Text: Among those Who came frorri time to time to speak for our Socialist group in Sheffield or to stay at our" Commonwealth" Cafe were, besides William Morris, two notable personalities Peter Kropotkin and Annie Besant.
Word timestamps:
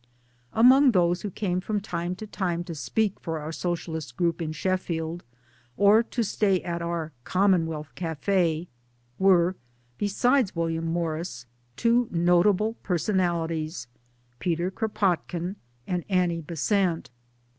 Among 0.53 0.93
those 0.93 1.21
Who 1.21 1.29
came 1.29 1.61
frorri 1.61 1.79
time 1.79 2.15
to 2.15 2.25
time 2.25 2.63
to 2.63 2.73
speak 2.73 3.19
for 3.19 3.37
our 3.37 3.51
Socialist 3.51 4.17
group 4.17 4.41
in 4.41 4.51
Sheffield 4.51 5.23
or 5.77 6.01
to 6.01 6.23
stay 6.23 6.59
at 6.63 6.81
our" 6.81 7.11
Commonwealth" 7.33 7.91
Cafe 8.03 8.67
were, 9.19 9.55
besides 9.99 10.55
William 10.55 10.87
Morris, 10.87 11.45
two 11.75 12.07
notable 12.09 12.73
personalities 12.81 13.85
Peter 14.39 14.71
Kropotkin 14.71 15.55
and 15.85 16.03
Annie 16.09 16.41
Besant. 16.41 17.11